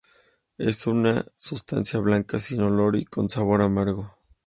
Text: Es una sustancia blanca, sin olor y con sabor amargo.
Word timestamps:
Es 0.57 0.87
una 0.87 1.23
sustancia 1.35 1.99
blanca, 1.99 2.39
sin 2.39 2.61
olor 2.61 2.95
y 2.95 3.05
con 3.05 3.29
sabor 3.29 3.61
amargo. 3.61 4.17